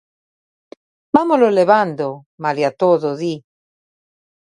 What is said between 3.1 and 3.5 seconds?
di.